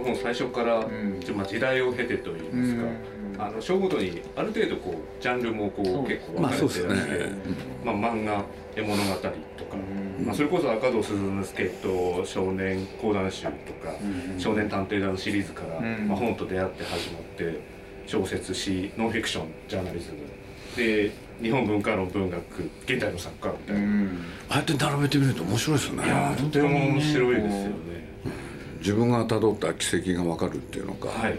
[0.00, 1.20] の本最初から、ん。
[1.20, 6.94] ちょまあ時代を経てといいますか、あの章ごとにある程度こうジャンルもこそうう結構まあ分かそうですね。
[6.94, 7.34] れてらして、
[7.84, 8.44] まあ、漫画
[8.76, 9.32] 絵物語とか、
[10.24, 13.94] まあ、それこそ赤戸鈴之助と少年講談集とか、
[14.38, 16.08] 少年探偵団シリーズから、うん。
[16.08, 17.60] まあ、本と出会って始まって
[18.06, 20.18] 小説詩ノンフィクションジャーナリズム。
[20.76, 21.10] で
[21.42, 22.42] 日本文化論文学
[22.84, 24.08] 現代の作家みたいな、い
[24.50, 26.08] ああやって並べてみると面白いですよね。
[26.08, 27.99] やーとても面白いですよね
[28.90, 31.38] 自分が辿った軌跡が分かるっていうのか、はい。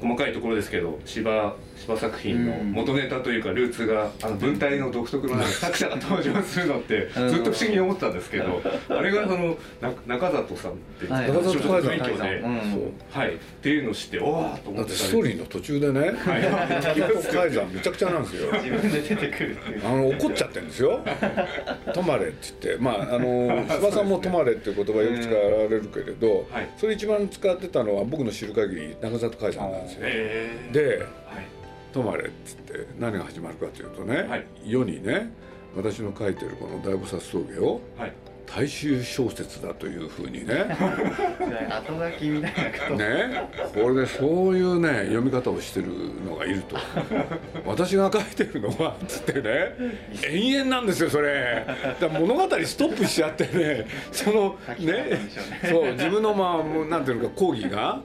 [0.00, 7.28] 細かいところですけど芝芝作品の元ネタというかルーツがあの文体の独特の作者が登場するのってうん。
[7.28, 11.28] ずっと不思議に思ってたんですけどあれがそのな中里さんっていうはい。
[11.28, 12.42] 中里小説海山の勉強で、
[13.10, 13.34] はい。
[13.34, 16.12] っていうのを知っておわーと思だってってストーリーの途中でねはい。
[16.82, 18.52] 中里海山めちゃくちゃなんですよ。
[18.52, 21.00] 自分で出てくるあの怒っちゃってるんですよ
[21.94, 22.82] 「泊まれ」って言って。
[22.82, 26.68] まああの柴さんも「泊まれ」っていう言葉よく使われるけれど、はい。
[26.76, 30.00] それ一番使ってたのは僕の知る限り中里海山なんですよ。
[30.02, 30.72] えー。
[30.72, 31.27] で
[32.04, 34.46] はい「泊まれ」っつって何が始まるかというとね、はい。
[34.64, 35.32] 世にね
[35.76, 38.12] 私の書いてるこの大菩薩峠をはい。
[38.50, 40.54] 大衆小説だというふうにね
[41.68, 42.94] 後書きみたいなこと。
[42.94, 45.88] ねこれでそういうね読み方をしてる
[46.24, 46.76] のがいると。
[47.66, 49.74] 私が書いてるのはつってね
[50.26, 51.66] 延々なんですよそれ。
[52.00, 55.18] だ物語ストップしちゃってねそのねね。
[55.68, 58.02] そう自分のまあもうなんていうのか講義がは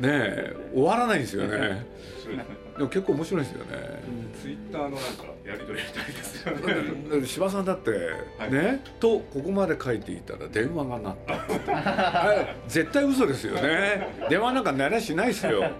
[0.00, 0.02] い。
[0.02, 1.84] ね終わらないんですよね
[2.28, 4.02] でも結構面白いですよね。
[4.40, 6.56] ツイッターのなんかやり取りみたいですよ
[7.20, 7.26] ね。
[7.26, 7.90] 柴さんだって、
[8.38, 8.52] はい。
[8.52, 12.54] ねとここまで書いていたら電話が鳴ったって。
[12.68, 14.08] 絶対嘘ですよね。
[14.28, 15.62] 電話なんか鳴らしないですよ。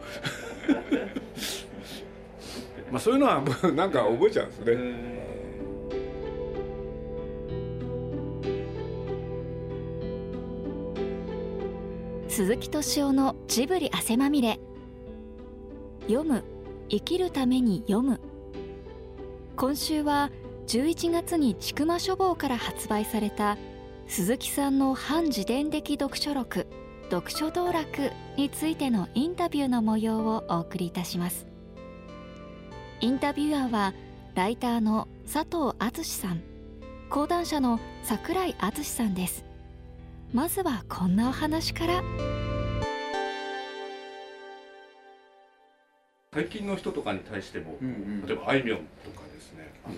[2.91, 3.43] まあそういうのは
[3.75, 5.23] なんか覚えちゃうんですね、
[12.29, 14.59] 鈴木敏夫のジブリ汗まみれ
[16.09, 16.45] 読む。
[16.89, 18.21] 生きるために読む。
[19.57, 20.31] 今週は
[20.67, 23.57] 11月に千曲書房から発売された
[24.07, 26.67] 鈴木さんの反自伝的読書録
[27.11, 31.47] 読書道楽についてのインタビューの模様をお送りいたします。
[33.01, 33.95] インタビュアーは
[34.35, 36.43] ライターの佐藤敦さん。
[37.11, 39.45] 講談社の櫻井敦さんです。
[40.33, 42.03] まずはこんなお話から。
[46.35, 48.27] 最近の人とかに対しても、うんうん。
[48.27, 49.97] 例えばあいみょんとかですねあの、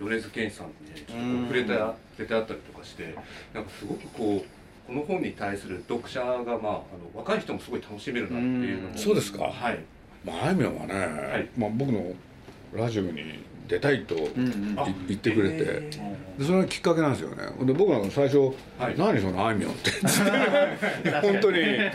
[0.00, 3.14] 米津玄師さんにちょっと触れた触れてあったりとかして
[3.52, 6.82] なんかすごくこうこの本に対する読者が、まあ、あの
[7.14, 9.44] 若い人もすごい楽しめるなっていうのも、そうですか。
[9.44, 9.80] はい。
[10.24, 11.60] まああいみょんはね、い。
[11.60, 12.14] まあ、僕の
[12.72, 14.14] ラジオに出たいと
[15.08, 15.90] 言ってくれて、
[16.44, 17.44] それがきっかけなんですよね。
[17.64, 18.38] で僕なんか最初
[18.78, 18.94] 「はい。
[18.98, 19.90] 何そのあいみょん」って。
[21.22, 21.58] 本当に。
[21.58, 21.92] ね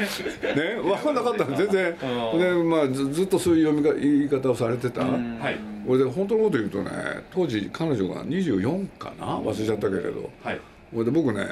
[0.81, 1.57] 分かんなかったの。
[1.57, 1.95] 全然。
[2.33, 2.39] うん。
[2.39, 5.39] で、まあ、ずずっとそういう読みか言い方をされてた、うん。
[5.39, 5.57] はい。
[5.87, 6.91] 俺で本当のこと言うとね
[7.31, 9.39] 当時彼女が24かな？
[9.39, 10.29] 忘れちゃったけれど。
[10.43, 10.59] はい。
[10.93, 11.45] 俺で僕ね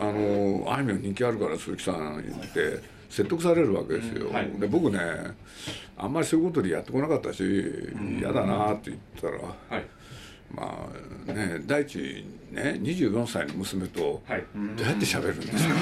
[0.00, 4.50] あのあいみょん人気あるから鈴木さん言って説得されるわけですよ、はい。
[4.58, 4.98] で僕ね
[5.98, 7.42] あんまりそういうことでやってこなかったし
[8.18, 9.84] 嫌だなって言ったら、はい。
[10.54, 10.88] ま
[11.28, 14.44] あね第一ね24歳の娘とはい。
[14.76, 15.74] どうやって喋るんですか？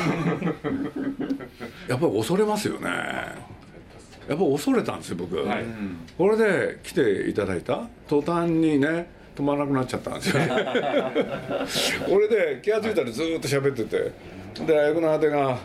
[1.88, 2.88] やっぱり恐れますよね。
[4.28, 5.64] やっぱ恐れたんですよ僕、はい。
[6.18, 7.88] これで来ていただいた？
[8.08, 10.42] 途端にね止まらなくなっちゃったんですよ。
[12.10, 14.12] 俺で気が付いたらずーっと喋ってて。
[14.66, 15.58] で役の果てが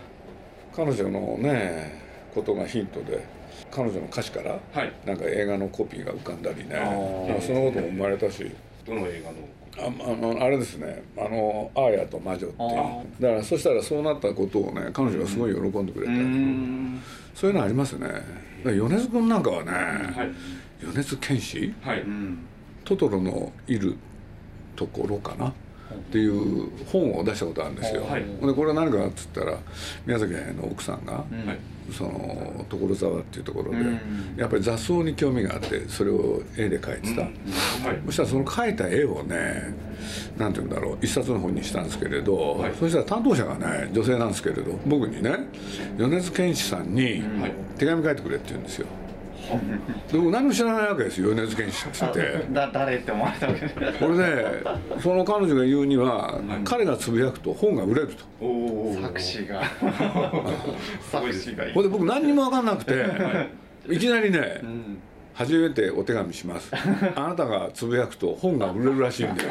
[0.75, 2.01] 彼女のね
[2.33, 3.25] ことがヒントで
[3.71, 4.93] 彼女の歌詞からはい。
[5.05, 6.75] なんか映画のコピーが浮かんだりね。
[6.75, 7.29] あー。
[7.29, 8.51] まあそのことも生まれたし。
[8.85, 9.37] どの映画の
[9.77, 12.79] ああのあれですね「あのアーヤと魔女」っていう。
[12.79, 17.01] あだからそしたらそうなったことをね彼女がすごい喜んでくれて、うん。
[17.33, 18.07] そういうのありますね。
[18.63, 20.31] 米津君なんかはね、はい。
[20.81, 21.73] 米津玄師？
[21.81, 22.39] はい、うん
[22.85, 23.95] トトロのいる
[24.75, 25.51] ところかな
[25.93, 28.23] っていう本を出したことあるんですよ、はい。
[28.23, 29.57] でこれは何かっつったら
[30.05, 31.23] 宮崎の奥さんが、
[31.95, 33.99] その所沢っていうところで、うん。
[34.37, 38.01] やっぱり雑草に興味があってそれを絵で描いてた、はい。
[38.07, 39.75] そしたらその描いた絵をね
[40.37, 42.73] なんて言うんだろう一冊の本にしたんですけれど、はい。
[42.79, 45.37] そしたら担当者がね女性なんですけれど僕にね
[45.97, 47.53] 米津玄師さんにはい。
[47.77, 48.87] 手紙書いてくれって言うんですよ。
[50.11, 52.45] で僕何も知らないわけですよ米津玄師っつって。
[52.51, 53.75] だ誰って思われたわけです。
[53.75, 54.63] これで
[54.99, 58.25] その彼女が言うには、彼がつぶやくと本が売れると。
[58.41, 59.63] おお作詞が。
[61.11, 61.73] 作詞がいい。
[61.73, 63.05] これで僕何にも分かんなくて、
[63.89, 64.97] い、きなりねうん
[65.35, 66.71] 「初めてお手紙します。
[67.15, 69.43] あなたがつぶやくと本が売れるらしいんで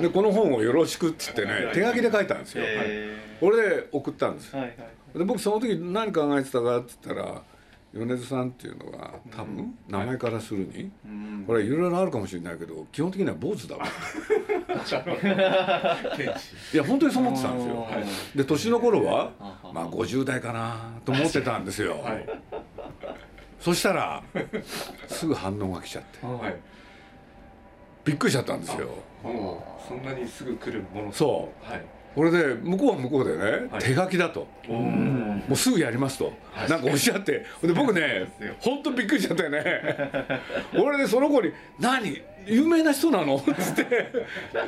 [0.00, 7.42] でこの本をよろしく」っつってね手書きで書いたんですよ、えこれで送ったんですーはいはいで僕その時何考えてたかって言ったら
[7.92, 11.44] 米津さんっていうのが多分名前からするに、うん。
[11.46, 13.84] これいろいろあるかもしれないけど基本的には坊主だわ。
[16.72, 17.82] いや本当にそう思ってたんですよ。
[17.82, 17.90] は
[18.34, 18.38] い。
[18.38, 19.32] で年の頃は
[19.74, 22.26] まあ50代かなと思ってたんですよ、はい。
[23.60, 24.22] そしたら
[25.08, 26.26] すぐ反応が来ちゃって。
[26.26, 26.56] はい。
[28.04, 28.88] びっくりしちゃったんですよ。
[29.86, 31.12] そんなにすぐ来るもの。
[31.12, 31.70] そう。
[31.70, 31.84] はい
[32.14, 33.80] これで向こうは向こうでね、はい。
[33.80, 34.46] 手書きだと。
[34.68, 36.32] もうすぐやりますと、
[36.68, 37.44] なんかおっしゃって。
[37.62, 39.64] で僕ね本当びっくりしちゃったよね。
[40.78, 42.22] 俺でその子に「何？
[42.44, 44.12] 有名な人なの?」っつって。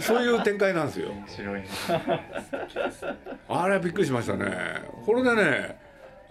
[0.01, 1.11] そういう展開なんですよ。
[1.11, 1.69] 面白いね
[3.49, 4.47] あれはびっくりしましたね。
[5.05, 5.79] これでね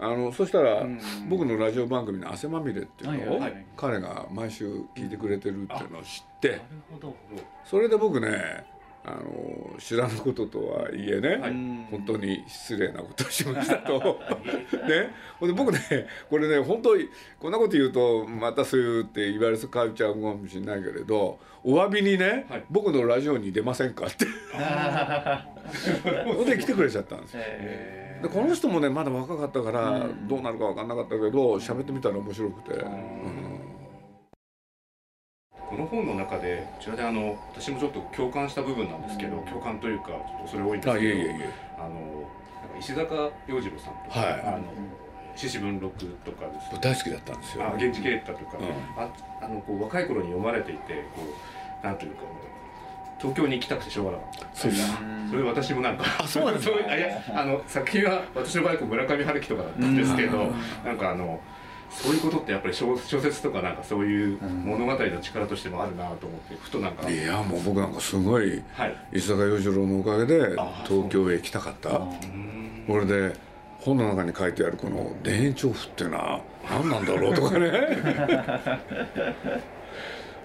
[0.00, 0.98] あのそしたら、うん。
[1.28, 3.40] 僕のラジオ番組の「汗まみれ」っていうのを、
[3.76, 4.66] 彼が毎週
[4.96, 6.60] 聞いてくれてるっていうのを知って、なる
[6.92, 7.16] ほど。
[7.64, 8.64] それで僕ね
[9.06, 14.18] あの知らぬこととはいえね、うん本当に失礼なことをしましたと。
[14.88, 15.10] ね。
[15.38, 22.64] ほんで僕ねこれね本当にこんなこと言うとまたそういうって言われかちゃうかもしれないけれどお詫びにね、はい。
[22.70, 24.26] 僕のラジオに出ませんかって。
[26.24, 27.40] ほんで来てくれちゃったんですよ。
[27.44, 30.26] えでこの人もねまだ若かったからうん。
[30.28, 33.43] どうなるか分かんなかったけど喋ってみたら面白くて、うん
[35.68, 41.50] この本の中でこちらであの私もちょっと共感した部分なんですけど、共感というかちょっとそれ多いんですけどあいえいえいえ。
[41.78, 42.24] あの
[42.78, 44.64] 石坂洋次郎さんとか、はいあの
[45.36, 46.78] 獅子文録とかですね。
[46.80, 47.64] 大好きだったんですよ。
[47.64, 49.02] あ源氏啓太とか、うん。
[49.02, 49.08] あ
[49.42, 51.22] あのこう若い頃に読まれていてこ
[51.82, 52.22] うなんというか
[53.18, 54.46] 東京に行きたくてしょうがなかった。
[54.54, 60.52] そそれで私もなんかあそうなんです かいやあの作品は私の場合こう村上春樹とかだったんですけど、
[60.84, 61.40] なんかあの
[62.02, 67.08] そういうことってやっぱり小小説とかなんかそういう物語の力としてもあるなと思ってふとなんか。
[67.08, 68.96] いやもう僕なんかすごいはい。
[69.12, 71.90] 石坂洋次郎のおかげであ東京へ行きたかった。
[71.90, 73.34] うんこれで
[73.78, 77.70] 本の中に書いてあるこの田園調布っていうのは何なんだろうとかね。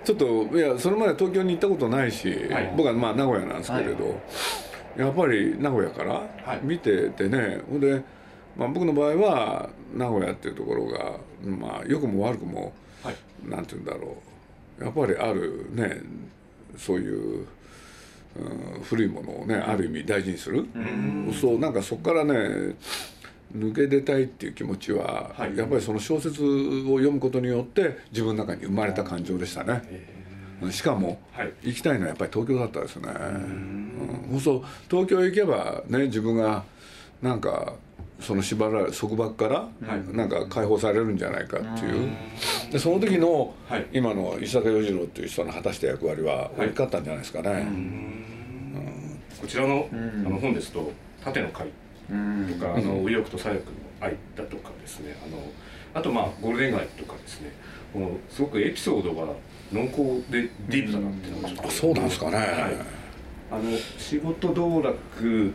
[0.03, 2.73] ちょっといやそれまで東京に行ったことないし、はい。
[2.75, 4.19] 僕はまあ名古屋なんですけれど、
[4.97, 6.59] やっぱり名古屋からはい。
[6.63, 8.01] 見ててねほんで、
[8.59, 13.15] まあ、僕の場合は名古屋っていうところがまあ良くも悪くもはい。
[13.47, 14.17] なんて言うんだろ
[14.79, 14.83] う。
[14.83, 16.01] やっぱりあるね
[16.77, 20.67] そういう、うん、古いものをねある意味大事にする、
[21.39, 22.75] そうなんかそこからね
[23.56, 25.57] 抜け出たいっていう気持ちは、はい。
[25.57, 29.81] やっぱりその小説を読むことによって自分の中に生まれた感情でしたね、
[30.69, 31.53] しかもはい。
[31.63, 33.09] 行きたいのはやっぱり東京だったですね、
[34.31, 36.65] うん、そう東京行けばね自分が
[37.21, 37.73] なんか
[38.19, 40.16] その縛られ束縛からはい。
[40.16, 42.10] なんか解放されるんじゃないかっていう、
[42.71, 43.86] でその時のはい。
[43.92, 47.66] 今の石坂洋次郎っていう人の果たした役割は大きかったんじゃないですかね、
[49.42, 50.24] こちらの,、ん。
[50.25, 50.92] あの本ですと
[51.24, 51.68] 「縦の貝」
[52.12, 53.62] うんとか「あの右翼と左翼の
[54.01, 55.16] 愛」だとかですね。
[55.25, 55.38] あの
[55.94, 57.51] あとまあゴールデン街とかですね。
[57.94, 59.33] このすごくエピソードが
[59.71, 61.68] 濃厚でディープだなっていうのがちょっと。
[61.68, 62.48] あそうなんですかね、はい。
[63.51, 65.54] あの仕事道楽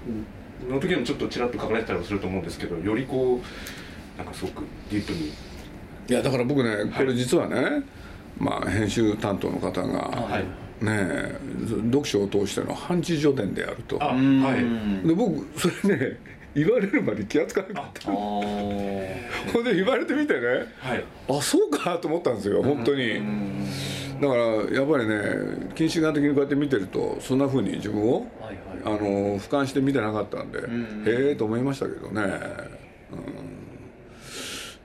[0.68, 5.28] の時もちょっとちらっと書かれてたりもすると思うんですけどよりこうなんかすごくディープに。
[5.28, 5.32] い
[6.12, 7.82] やだから僕ねこれ実はね、
[8.38, 10.42] まあ編集担当の方が、はい。
[10.84, 11.38] ねえ
[11.86, 13.96] 読書を通しての半地書伝であると。
[13.98, 14.12] は
[15.04, 15.06] い。
[15.06, 16.18] で僕それね
[16.54, 18.12] 言われるまで気がつかなかった。
[18.12, 20.40] ほんで言われてみてね。
[20.78, 21.04] はい。
[21.28, 23.16] あそうかと思ったんですよ本当に。
[23.16, 23.66] うん
[24.20, 29.00] だからやっぱりね近視眼的にこうやって見てるとそんな風に自分をはいあはい。
[29.00, 32.28] の俯瞰して見てなかったんで、んへえと思いましたけどね、うん、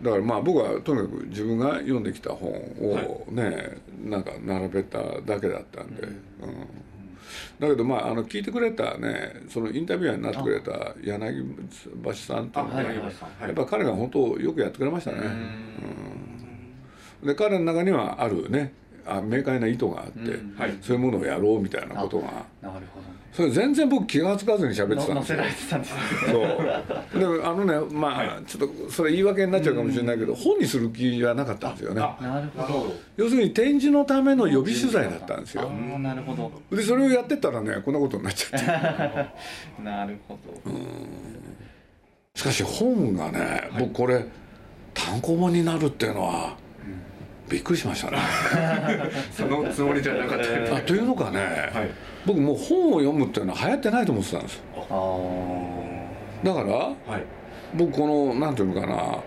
[0.01, 6.13] だからまあ僕はとにかく自分が読んできた本をね、なんか並べただけだったんで、うん。
[7.59, 11.43] だけどまああの聞いてくれたねそのインタビュアーになってくれた柳
[12.05, 13.13] 橋さんっていうのはねあはいはいはい。
[13.41, 15.17] やっぱ彼が本当よくやってくれましたね、
[17.21, 17.27] うん。
[17.27, 18.74] で彼の中にはあるね
[19.05, 20.77] あ明快な意図があって、うんはい。
[20.81, 22.25] そういうものをやろうみたいなことが。
[22.61, 25.15] なるほどそれ全然僕気が付かずに喋ってたんですよ。
[25.15, 25.99] の載せられてたんですね。
[26.31, 27.37] そう。
[27.37, 32.01] であのねまあ、ちょっとそれ言い訳になっちゃうかもしれないけど、本にする気はなかったんですよね。
[32.01, 32.93] あなるほど。
[33.17, 35.69] 要するに展示のための予備取材だったんですよ。
[35.69, 36.51] なるほど。
[36.75, 38.65] でそれをやってったらねこんなことになっちゃって。
[39.83, 40.71] なるほど。
[42.33, 44.25] しかし本がね、僕これ
[44.93, 46.57] 単行本になるっていうのは、
[47.49, 48.17] びっくりしましたね。
[49.31, 50.75] そのつもりじゃなかった。
[50.77, 51.39] あというのかね、
[51.73, 51.89] はい。
[52.25, 54.61] 僕もう本を読むっていうのは流行ってないと思ってたんです。
[56.43, 56.95] だからはい。
[57.75, 59.17] 僕このなんていうのかな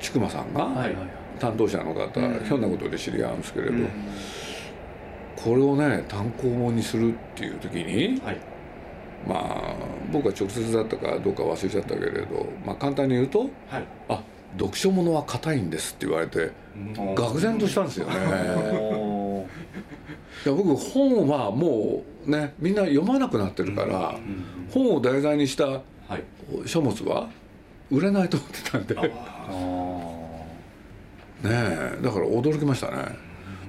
[0.00, 0.96] 千曲さんが、はい。
[1.38, 2.44] 担当者の方、うん。
[2.44, 3.88] ひょんなことで知り合うんですけれど、うん。
[5.36, 8.36] これをね単行本にするっていう時にはい。
[9.26, 9.74] まあ
[10.10, 13.48] 僕は直接だったかどうか忘れちゃったけれど、まあ、簡単に言うとはい
[14.08, 14.20] 「あ
[14.58, 16.92] 読書物は硬いんです」って言われてうん。
[17.14, 18.14] 愕然としたんですよね。
[20.44, 24.44] いや僕本はもうねみんな読まなくなってるからうん。
[24.70, 25.80] 本を題材にしたは
[26.18, 26.22] い。
[26.66, 27.28] 書物は
[27.90, 28.94] 売れないと思ってたんで。
[31.42, 33.16] ねだから驚きましたね。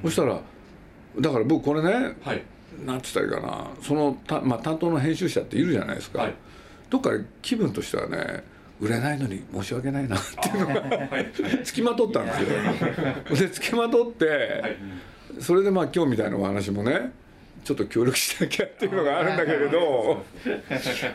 [0.04, 0.40] そしたら
[1.20, 2.44] だから僕これねーはい。
[2.86, 6.34] なんて言ったらいいかなそのた、まあ、担当の編集者っているじゃないですか、はい。
[6.90, 8.44] どっかで気分としてはね
[8.84, 11.32] 売れないのに申し訳ないなっていうのがはい。
[11.64, 13.48] つきまとったんですよ。
[13.48, 14.78] でつきまとって、はい。
[15.40, 17.14] それでまあ今日みたいなお話もね
[17.64, 20.24] ちょっと協力しなきゃっていうのがあるんだけれど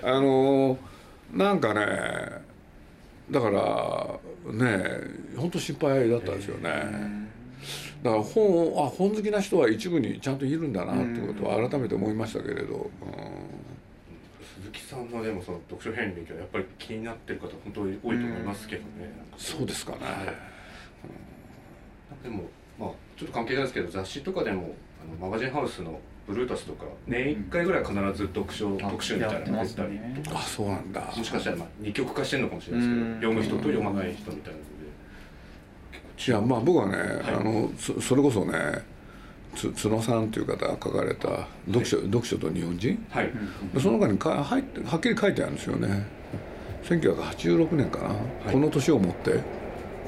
[0.02, 0.78] あの
[1.32, 1.86] なんかね
[3.30, 4.18] だから
[4.52, 4.84] ね
[5.36, 6.70] 本当心配だったんですよね。
[8.02, 12.90] だから本をあ本好きな人は一部にちゃんといるんだなってことは改めて思いましたけれど、
[14.68, 19.98] 鈴木さんのでもその読書遍歴はやっぱり気になってる方本当に多いと思いますけどね、そうですかね、
[22.22, 22.44] でも
[22.78, 29.96] まあちょっと関係ないですけど雑誌とかでもあのマガジンハウスのブルータスとか年1回ぐらい必ず読書特集みたいなのが出たり。
[29.96, 30.22] やってますね。
[30.24, 31.00] とかあそうなんだ。
[31.16, 33.14] もしかしたらまあ二極化してるのかもしれないですけどうん。
[33.14, 34.70] 読む人と読まない人みたいなので。
[36.26, 37.30] いやまあ僕はね、い。
[37.30, 38.52] あのそそれこそね
[39.54, 43.06] つ角さんっていう方が書かれた読書「読書と日本人？
[43.10, 43.32] はい、」
[43.80, 44.56] その中にかは
[44.96, 46.06] っきり書いてあるんですよね。
[46.84, 48.52] 1986年かな、い。
[48.52, 49.40] この年をもって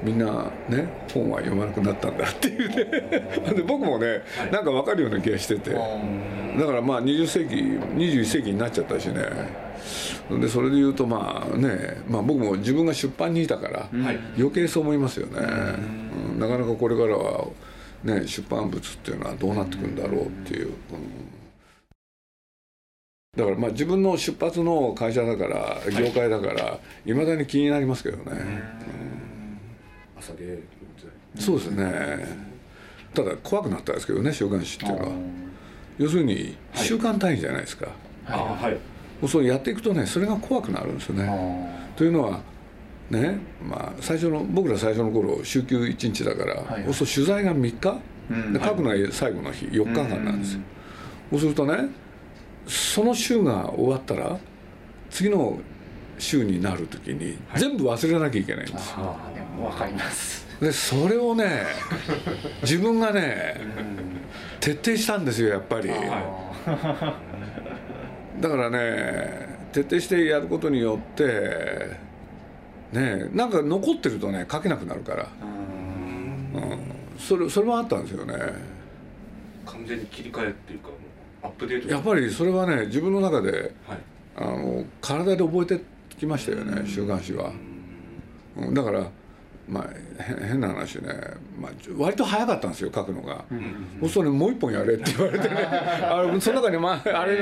[0.03, 2.75] みんなね本は読まなくなったんだっていうね。
[3.55, 4.53] で 僕もね、はい。
[4.53, 5.71] なんか分かるような気がしてて。
[5.71, 5.79] だ
[6.67, 7.57] からまあ20世紀
[7.97, 9.15] 21世紀になっちゃったしね。
[10.31, 14.19] でそれで言うとまあね、まあ、僕も自分が出版にいたから、はい。
[14.39, 15.33] 余計そう思いますよね、
[16.33, 16.39] うん。
[16.39, 17.47] なかなかこれからは、
[18.05, 20.75] ね、出版物っていうのはどうなってくんだろうっていう、うん。
[23.37, 28.63] だからまあ自分の出発の会社だから業界だからいまだに気になりますけどね、
[30.19, 30.63] 朝で
[31.39, 32.51] そうですね。
[33.15, 35.13] ただ怖くなったんですけどね週刊誌っていうのは。
[35.99, 37.89] 要するに週間単位じゃないですか、
[38.27, 38.79] あはい。
[39.29, 41.93] そうやっていくとねそれが怖くなるんですよね。
[41.95, 42.41] というのは
[43.11, 48.01] ねまあ最初の僕ら最初の頃週休1日だから、はいそうすると取材が3日、
[48.31, 48.53] うん。
[48.53, 50.61] で書くのは最後の日4日間なんですよ、
[51.31, 51.89] そうするとね
[52.67, 54.39] その週が終わったら
[55.11, 55.59] 次の
[56.19, 58.91] 週になる時に全部忘れなきゃいけないんです。
[58.91, 60.47] よ、ああでも分かります。
[60.61, 61.65] でそれをね
[62.63, 63.57] 自分がね
[64.61, 65.95] 徹底したんですよやっぱり、だ
[68.49, 72.10] からね徹底してやることによって
[72.93, 76.79] ねなんか残ってるとね書けなくなるから、うん、
[77.19, 78.35] それそれはあったんですよね。
[79.67, 80.89] 完全に切り替えっていうか
[81.43, 81.89] アップデート。
[81.89, 83.99] やっぱりそれはね自分の中ではい。
[84.37, 85.85] あの体で覚えて
[86.17, 87.53] きましたよね週刊誌は、
[88.57, 89.11] うん、だから
[89.71, 91.09] まあへ変な話ね、
[91.59, 93.45] まあ、割と早かったんですよ書くのが、
[94.01, 95.55] そうするとねもう一本やれって言われてね。
[95.63, 97.39] あれその中に、まあ、あれ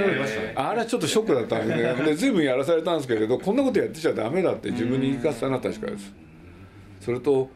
[0.55, 1.95] あれはちょっとショックだったんでね。
[2.05, 6.13] で随分やらされたんですけれどこんなことやってちゃダメだって自分に言い聞かせたのは確かです。
[7.01, 7.49] それと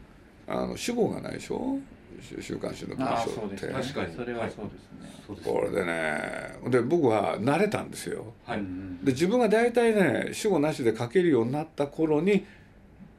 [0.47, 1.77] あの主語がないでしょ？
[2.21, 3.39] 週週刊誌の文ああ章って。
[3.39, 3.73] そうですね。
[3.73, 4.15] 確かに。
[4.15, 5.43] それはそうですね。
[5.43, 8.33] これでねで僕は慣れたんですよ。
[8.45, 8.59] はい、
[9.03, 12.45] で自分が大体ね主語なしで書けるようになった頃に、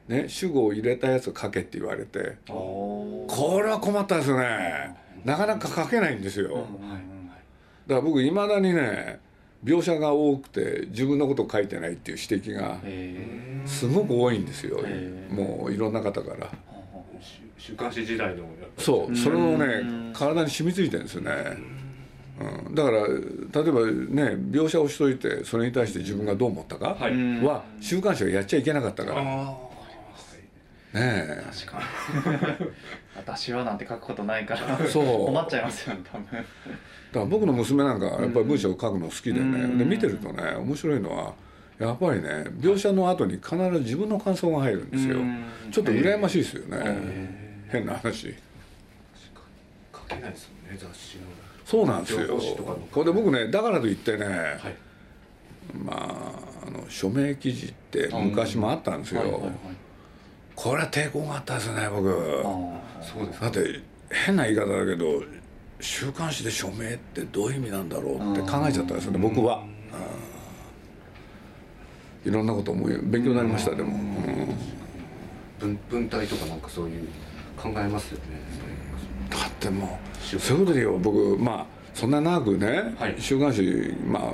[0.07, 2.37] ね、主語を入れたやつを書けって言われて。
[2.49, 4.95] おこれは困ったですね。
[5.23, 6.63] なかなか書けないんですよ、はい
[7.87, 9.19] だから僕いまだにね
[9.63, 14.79] 描写が多くて自分のことを書いてないっていう指摘がえすごく多いんですよ。
[15.29, 16.49] もういろんな方から。
[17.19, 18.43] 週週刊誌時代の
[18.79, 19.15] そう。
[19.15, 20.13] それもねうん。
[20.15, 21.31] 体に染みついてるんですよね、
[22.67, 23.11] うん、だから例え
[23.51, 29.21] ばね描写をしといてそれに対して自分がどう思ったかはは週刊誌はやっちゃいけなかったから
[30.95, 31.43] え。
[31.51, 32.67] 確かに。
[33.15, 35.25] 私はなんて書くことないからそう。
[35.27, 36.25] 困っちゃいますよね多分。
[36.31, 36.45] だか
[37.13, 39.77] ら僕の娘なんかやっぱり文章を書くの好きでね、うん。
[39.77, 41.33] で見てるとね面白いのは
[41.79, 45.45] やっぱりね描写の後に必ず自分の感想が入るんですよ、うん。
[45.71, 48.33] ちょっと羨ましいですよね、へ変な話。
[49.93, 51.23] 書けないですもんね雑誌の。
[51.65, 52.39] そうなんですよ。
[52.91, 54.75] これで僕ねだからといってね、はい。
[55.73, 59.51] まああの署名記事って昔もあったんですよ、はいはいはい
[60.55, 62.09] これは抵抗があったですね僕。
[62.09, 63.41] あそうです。
[63.41, 65.23] だって変な言い方だけど
[65.79, 69.75] 週刊誌で署名ってどういう意味なんだろうって考えちゃったんですよね僕は、うん
[72.25, 74.55] いろんなこと思い勉強になりましたでも、うん。
[75.59, 77.07] 文文体とかなんかそういう
[77.55, 78.39] 考えますよね。
[79.29, 79.99] だっても
[80.35, 83.15] うそういうことで言えば僕まあそんな長くね、はい。
[83.19, 84.31] 週刊誌まあ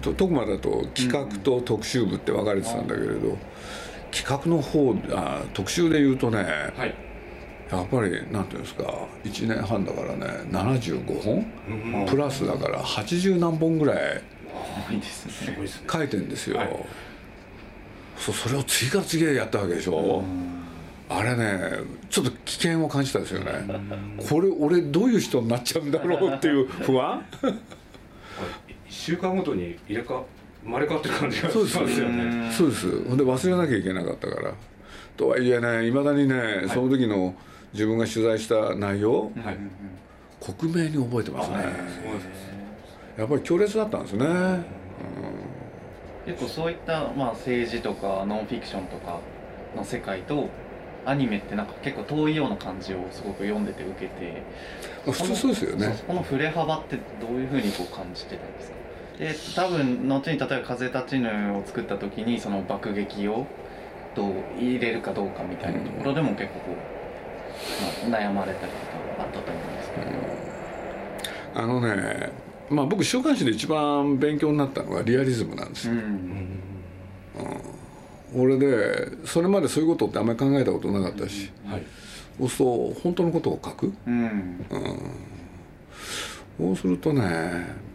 [0.00, 3.36] と徳間だと企画と特集部って分かれてたんだけれど、
[4.12, 6.44] 企画の方あ特集で言うとね、
[6.76, 6.94] はい。
[7.70, 8.84] やっぱりなんていうんですか
[9.24, 14.22] 1年半だからね75本、プラスだから80何本ぐらい
[15.90, 16.86] 書いてんですよ、はい。
[18.18, 20.22] そうそれを次から次へやったわけでしょ、
[21.08, 21.78] あれね
[22.10, 23.52] ちょっと危険を感じたんですよね。
[24.28, 27.24] これ俺どういう人になっちゃうんだろうっていう不安？
[27.42, 27.54] 1
[28.90, 30.22] 週間ごとに入れ替
[30.64, 32.52] 生まれ変わってる感じがしそうまですすよね。
[32.52, 33.04] そうです。
[33.08, 34.54] ほんで忘れなきゃいけなかったから。
[35.16, 37.34] とはいえねいまだにね、その時の
[37.72, 39.56] 自分が取材した内容はい。
[40.40, 41.56] 克明に覚えてますね。
[41.56, 42.52] そうです
[43.18, 44.26] やっぱり強烈だったんですね、
[46.24, 49.20] 結構そういった、まあ、政治とかノンフィクションとか
[49.76, 50.48] の世界と
[51.04, 54.42] アニメってなんか結構遠いような感じをすごく読んでて受けて。
[55.06, 55.94] まあ普通そうですよね。
[55.94, 58.76] そこの触れ幅ってどういうふうにこう感じてたんですか？
[59.18, 63.46] で多分後に例えば「風立ちぬ」を作った時にその爆撃を
[64.14, 66.76] どう入れるかどうかみたいなところでも結構こ
[68.06, 72.30] う、まあ、悩まれたりとかあったと思うんですけど、あのね
[72.70, 76.58] まあ僕週刊誌で一番勉強になったのがリアリズムなんですよ、うん。
[78.34, 81.82] 俺でそれまでそういうことってあんまり考えたことなかったし、はい。
[82.38, 83.92] そうすると本当のことを書く。
[84.06, 84.64] うん。
[86.58, 87.91] そうするとね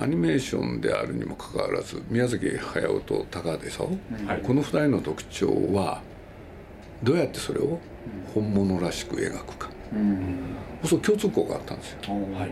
[0.00, 3.90] アニメーションであるにもかかわらず宮崎駿と高出さは
[4.36, 4.42] い。
[4.42, 6.02] この二人の特徴は
[7.02, 7.80] どうやってそれを
[8.32, 9.70] 本物らしく描くか。
[9.92, 10.38] うん。
[10.84, 11.98] そう共通項があったんですよ。
[12.06, 12.50] はい。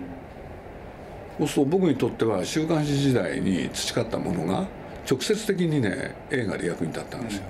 [1.38, 4.66] そうすると僕にとっては週刊誌時代に培ったものが
[5.08, 7.42] 直接的にね映画で役に立ったんですよ。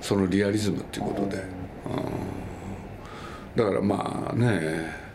[0.00, 1.44] そのリアリズムっていうことで、うん。
[3.56, 5.05] だからまあね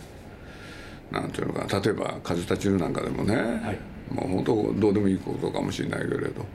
[1.11, 1.79] なんていうのかな。
[1.79, 3.35] 例えば「風立ちぬ」なんかでもね、
[4.09, 6.45] もう本当どうでもいいことかもしれないけれど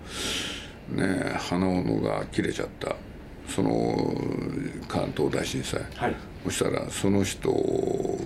[0.90, 2.96] ね鼻緒が切れちゃった。
[3.48, 3.70] その
[4.88, 6.16] 関東大震災、はい。
[6.46, 7.52] そしたらその人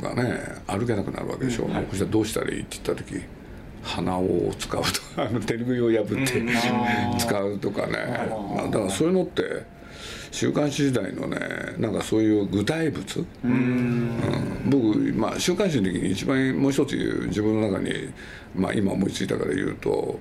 [0.03, 1.87] がね歩けなくなるわけでしょ、はい。
[1.91, 3.21] そしたらどうしたらいいって言った時
[3.83, 6.43] 鼻を使うとかあの手拭いを破って、
[7.19, 7.93] 使うとかね、
[8.57, 9.43] まあ、だからそういうのって
[10.31, 11.39] 週刊誌時代のね
[11.79, 14.11] なんかそういう具体物、うん。
[14.67, 18.13] 僕、まあ、週刊誌の時に一番もう一つ言う自分の中に、
[18.55, 20.19] まあ、今思いついたから言うと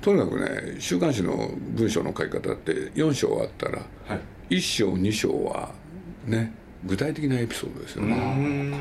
[0.00, 4.14] とにかくね週刊誌の文章の書き方って4章あったらは
[4.50, 4.54] い。
[4.56, 5.70] 1章2章は
[6.26, 6.52] ね
[6.84, 8.76] 具体的なエピソードですよね。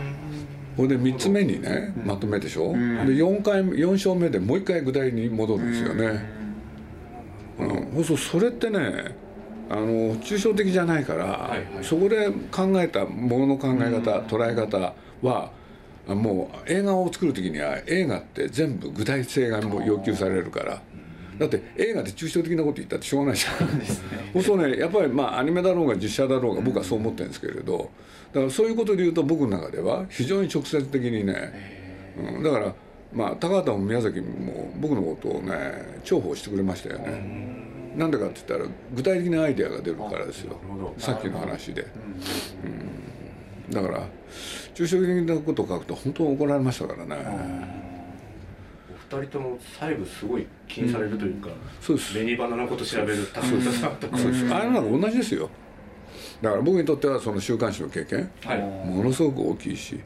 [0.77, 6.25] これで3つ目にねまとめでしょ、で4回4章目でもう一回具体に戻るんですよね。
[7.57, 9.15] うん、そうそれってね
[9.69, 11.83] あの抽象的じゃないから、はいはい。
[11.83, 15.51] そこで考えたものの考え方、捉え方は
[16.07, 20.81] もう映画を作る時には映画って全部具体性が要求されるから。
[21.37, 24.43] だって映画で抽象的なこと言ったってしょうがないじゃん。
[24.43, 24.77] そうね。
[24.77, 27.89] やっぱりまあアニメだろうが実写だろうが僕はそう思ってるんですけれど。
[28.31, 32.73] だからそういうことで言うと僕の中では非常に直接的にね、うん、だから
[33.13, 37.74] まあ高畑も宮崎も僕のことをね重宝してくれましたよね。
[37.95, 40.59] なんでかって言ったら具体的なアイデアが出るからですよ。
[40.97, 41.87] さっきの話で、
[42.63, 43.71] うん。
[43.71, 44.07] だから
[44.73, 47.15] 抽象的なことを書くと本当に怒られましたからね、
[49.11, 51.49] お二人とも細部すごい気にされるというか、
[51.81, 52.13] そうです。
[52.13, 54.17] 紅花のこと調べる田中さんとか。
[54.17, 54.53] そうです。
[54.53, 55.49] ああいうのなんか同じですよ
[56.41, 58.59] だから僕にとってはその週刊誌の経験はい。
[58.59, 59.99] ものすごく大きいし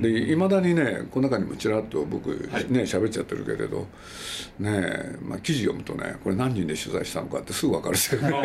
[0.00, 2.64] でいまだにねこの中にもちらっと僕ねはい。
[2.64, 3.86] 喋っちゃってるけれど
[4.58, 8.10] ねまあ、記事読むとねこれ何人で取材したのかってすぐ分かるし。
[8.10, 8.30] たね。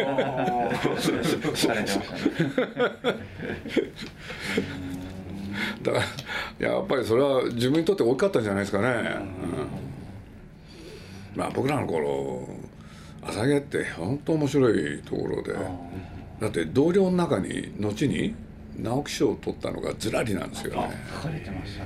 [5.82, 6.00] だか
[6.60, 8.91] らやっぱりそれは自分にとって大きかったんじゃないですかね、う
[11.38, 11.39] ん。
[11.39, 12.48] まあ僕らの頃
[13.21, 15.56] 朝毛って本当面白いところで
[16.39, 18.36] だって同僚の中に後に
[18.78, 20.82] 直木賞を取ったのがずらりなんですよね。
[20.88, 20.95] ね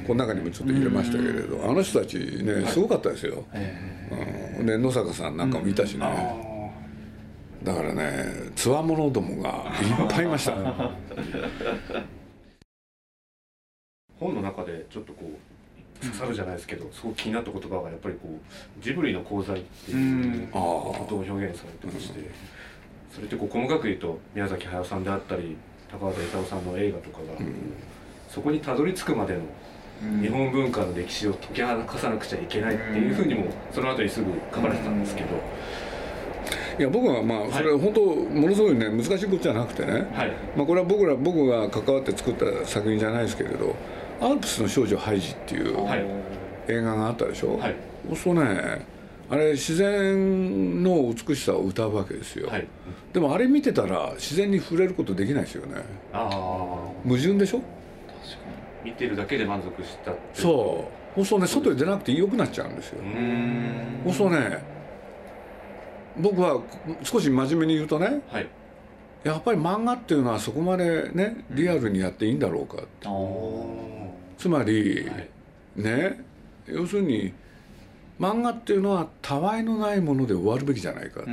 [0.07, 3.45] この中にもちょっと入れましたけれどあの人たちねすごかったですよ、
[4.57, 6.05] うん、で野坂さんなんかもいたしね、
[7.63, 10.53] だからねつわものどもがいっぱいいました。
[14.19, 15.31] 本の中でちょっとこ
[16.01, 22.29] う刺さるじゃないですけどすごく気になった言葉がやっぱりこうジブリの功罪っていうことを表現されてまして
[23.19, 25.58] それってこう細かく言うと宮崎駿さんであったり
[25.91, 27.23] 高畑勲さんの映画とかが、
[28.29, 29.41] そこにたどり着くまでの
[30.21, 35.36] 日本文化の歴史を解き明かさなくちゃいけないっていうふうにもその後にすぐ書かれてたんですけど、
[36.79, 40.32] いや僕はまあそれ本当ものすごいね難しいことじゃなくてね、はい。
[40.55, 43.75] まあ、これは僕ら僕が関わって作った作品じゃないですけれど
[44.21, 46.05] 「アルプスの少女ハイジ」っていうはい。
[46.69, 47.75] 映画があったでしょ、はい。
[48.15, 48.86] そうね
[49.31, 52.67] あれ自然の美しさを歌うわけですよ、はい。
[53.13, 55.75] でもあれ見てたら自然に触れることできないですよね。
[56.13, 56.29] ああ
[57.03, 57.61] 矛盾でしょ？
[58.83, 61.25] 見てるだけで満足したってそう。
[61.25, 61.39] そう。
[61.39, 63.01] ね外に出なくて良くなっちゃうんですよ。
[64.13, 64.63] そうね
[66.17, 66.61] 僕は
[67.03, 68.47] 少し真面目に言うとねはい。
[69.23, 73.09] やっぱり漫画っていうのはそこまでねリアルにやっていいんだろうかあ
[74.37, 75.29] つまり、はい。
[75.75, 76.21] ね
[76.67, 77.33] 要するに
[78.19, 81.29] 漫画っていうのはたわいのないもので終わるべきじゃないかって。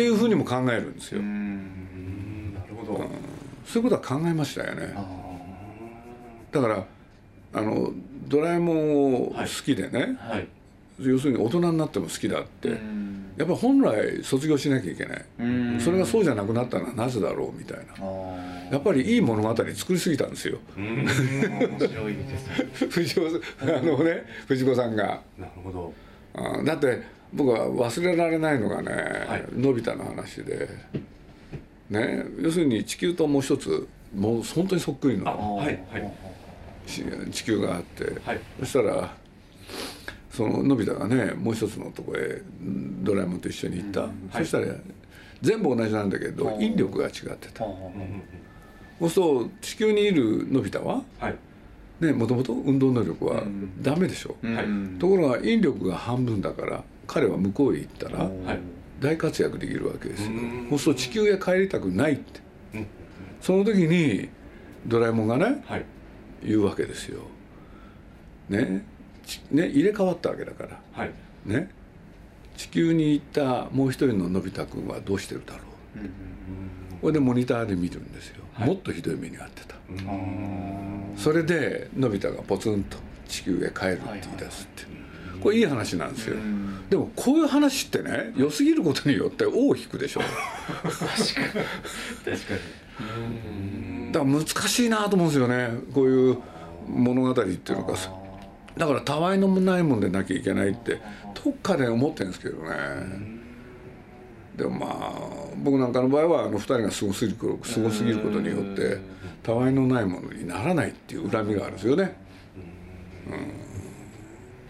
[0.00, 1.26] いうふうにも考えるんですよ、うん。
[1.26, 2.54] うん。
[2.54, 3.10] なるほど。
[3.66, 4.92] そういうことは考えましたよね。
[4.96, 5.04] あ
[6.50, 6.84] だから
[7.54, 7.92] あの
[8.28, 10.48] ドラえもんを好きでね、はい。
[11.00, 12.78] 要するに大人になっても好きだって、
[13.36, 15.80] やっぱり本来卒業しなきゃいけない、うん。
[15.80, 18.04] それがそうじゃなくなったのはなぜだろうみたいな。
[18.70, 20.58] やっぱりいい物語作りすぎたんですよ。
[20.76, 21.04] うん。
[21.04, 22.88] 面白いですね。
[22.90, 23.20] 藤子
[23.60, 25.22] あのね藤子さんが。
[25.38, 25.92] なるほど。
[26.34, 29.44] あだって僕は忘れられないのがね、はい。
[29.54, 30.68] のび太の話で。
[31.90, 36.12] ね要するに地球ともう一つもう本当にそっくりあのはいはい。
[36.86, 38.40] し地球があって、はい。
[38.60, 39.14] そしたら
[40.32, 44.66] そののび太がねもう一つのとこへうんドラえもんと一緒に行った、そしたら
[45.42, 51.36] 全部同じなんだけどうん引力が違ってた、そうすると地球にいるのび太ははい。
[52.00, 53.82] ねもともと運動能力はうん。
[53.82, 54.64] ダメでしょ、ーはい。
[54.64, 58.58] うんところが引力が半分だから彼は向こうへ行ったらはい。
[59.00, 60.30] 大活躍できるわけですよ。
[60.30, 60.66] うん。
[60.70, 62.40] そうすると地球へ帰りたくないって。
[62.74, 62.86] うん。
[63.40, 64.28] その時に
[64.86, 65.84] ドラえもんがねはい。
[66.44, 67.20] 言うわけですよ。
[68.48, 68.84] ね。
[68.91, 68.91] ち
[69.50, 70.80] ね入れ替わったわけだから。
[70.92, 71.10] はい。
[71.46, 71.70] ね。
[72.56, 75.60] 地球に行ったもう一人ののび太くんはどうしてるだろ
[75.96, 76.00] う。
[76.00, 76.10] うん
[77.00, 78.68] これでモニターで見るんですよ、はい。
[78.68, 79.74] もっとひどい目に遭ってた。
[81.16, 84.84] それでのび太がポツンと地球へ帰るって言い出すって
[85.40, 86.36] これいい話なんですよ。
[86.36, 86.88] うん。
[86.88, 90.20] でもこういう話ってね良すぎることによって尾を引くでしょ。
[90.20, 91.40] 確か
[93.00, 94.12] に。
[94.12, 95.70] だから難しいなと思うんですよね。
[95.92, 96.38] こういう
[96.86, 97.96] 物語っていうのか
[98.76, 101.00] だからたわいのないもんでなきゃいけないって
[101.44, 103.42] どっかで思ってるんですけどね。
[104.56, 105.12] でもまあ
[105.62, 108.98] 僕なんかの場合はあの2人がすごすぎるすごすぎることによって
[109.42, 112.16] たわいのないものにならないっていう恨みがあるんですよね。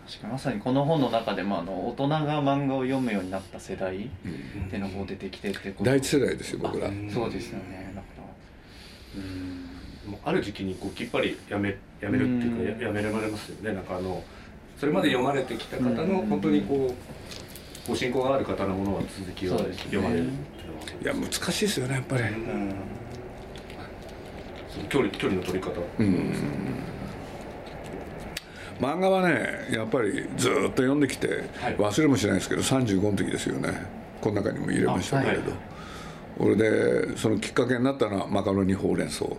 [0.06, 4.08] 確かにまさにこの本の中でもあの大人が漫画を読むようになった世代っ
[4.70, 5.84] ていうのも出てきてってこと。
[5.84, 6.88] 第一世代ですよ僕ら。
[6.88, 7.92] あそうですよね。
[7.94, 8.06] だか
[9.16, 9.51] らうん。
[9.51, 9.51] もう
[10.24, 12.80] ある時期にこうきっぱりやめやめるっていうかうん。
[12.80, 13.72] ややめられますよね。
[13.74, 14.22] なんかあの
[14.78, 16.26] それまで読まれてきた方のうん。
[16.26, 16.94] 本当にこ
[17.86, 20.84] うご信仰がある方のものは続きを読まれるっていうのは。
[21.02, 22.22] いや難しいですよねやっぱり。
[22.22, 22.74] うん。
[24.70, 25.72] その距離距離の取り方。
[25.98, 26.32] うん。
[28.80, 31.76] 漫画はねやっぱりずーっと読んできてはい。
[31.76, 34.02] 忘れもしないですけど35の時ですよね。
[34.20, 35.52] この中にも入れましたけれど、
[36.38, 39.24] 俺でそのきっかけになったのはマカロニほうれん草。
[39.24, 39.32] ああ、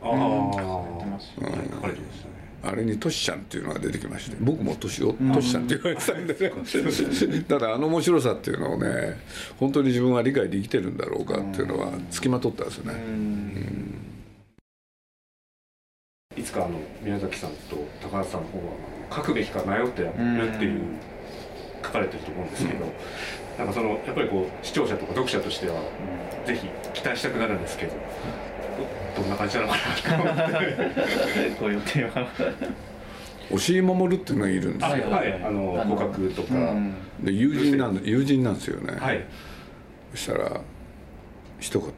[0.99, 2.33] 出ましはい書かれてましたね
[2.65, 7.41] あれにトシちゃんっていうのが出てきまして僕もトシをトシちゃんって言われてたんでね。
[7.41, 9.19] ただあの面白さっていうのをね
[9.59, 12.93] 本当に自分は理解できてるんだろうかっていうのはつきまとったんですよね。
[12.93, 13.93] ん
[16.37, 18.73] いつかあの宮崎さんと高橋さんの方は
[19.13, 20.11] 書くべきか迷ってるっ
[20.57, 20.81] ていう
[21.83, 22.49] 書かれてると思うん。
[22.49, 22.85] ですけど、
[23.57, 25.81] なんかそのやっぱりこう視聴者とか読者としては
[26.45, 27.93] ぜひ期待したくなるんですけど
[29.15, 31.55] どどんな感じなのかなと思って。
[31.59, 32.27] ご予定は。
[33.51, 35.09] 押井守っていうのがいるんですよ。
[35.09, 35.31] はい。
[35.31, 35.43] はい。
[35.43, 39.23] あのあの互角とか、うんで友人なん友人なんですよね、はい。
[40.11, 40.61] そしたら
[41.59, 41.89] 一言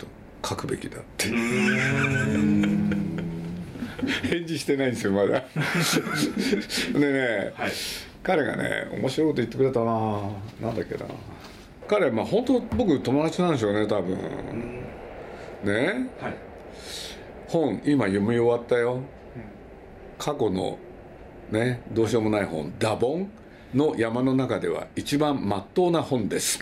[0.46, 1.30] 書くべきだって。
[4.24, 5.44] 返事してないんですよまだ。
[6.94, 7.72] でねはい
[8.26, 10.20] 彼がね面白いこと言ってくれたな。
[10.60, 11.06] なんだっけな。
[11.88, 14.18] 彼まあ本当僕友達なんでしょうね多分。
[15.64, 16.10] ね。
[16.20, 16.36] はい。
[17.48, 19.02] 本今読み終わったよ。
[20.18, 20.80] 過去の
[21.52, 23.30] ねどうしようもない本「ダボン」
[23.76, 26.60] の山の中では一番まっとうな本です。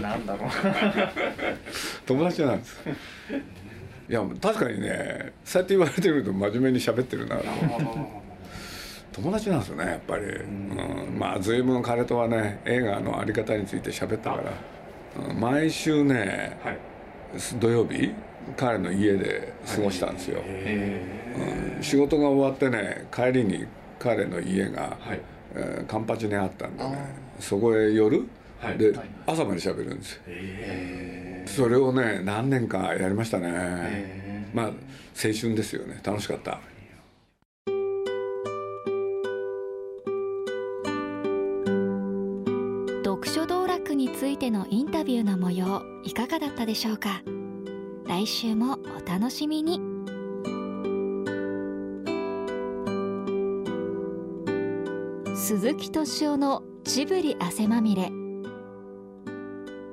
[0.00, 0.50] なんだろう。
[2.06, 2.80] 友達なんです。
[4.08, 7.36] いや確かにねそうやって言われてみると真面目に喋ってるな
[9.14, 11.16] 友達なんですよねやっぱり、うん。
[11.18, 14.52] まあ随分彼とはね映画のあり方について喋ったから、
[15.28, 15.40] うん。
[15.40, 16.78] 毎週ねはい。
[17.60, 18.12] 土曜日
[18.56, 21.82] 彼の家で過ごしたんですよ、えうん。
[21.82, 23.64] 仕事が終わってね帰りに
[23.98, 25.20] 彼の家が、はい。
[25.54, 26.90] えーカンパチにあったんでね。
[27.38, 28.26] あそこへ夜、
[28.60, 28.78] はい。
[28.78, 29.08] で、はい。
[29.26, 30.22] 朝まで喋るんですよ。
[30.26, 34.72] えそれをね何年かやりましたね、えまあ青
[35.32, 36.00] 春ですよね。
[36.02, 36.58] 楽しかった
[45.80, 47.22] ビューの模様いかがだったでしょうか？
[48.06, 49.80] 来週もお楽しみに。
[55.34, 58.10] 鈴木敏夫のジブリ汗まみれ。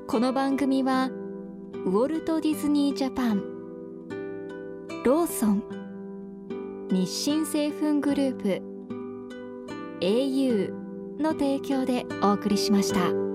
[0.08, 1.10] この番組は
[1.86, 3.41] ウォルト・ディズニー・ジャパン
[5.06, 5.63] ローソン
[6.91, 8.62] 日清製粉グループ
[10.02, 10.74] au
[11.20, 13.31] の提供でお送りしました。